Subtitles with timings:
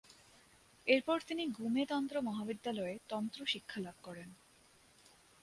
[0.87, 4.29] এরপর তিনি গ্যুমে তন্ত্র মহাবিদ্যালয়ে তন্ত্র শিক্ষালাভ করেন।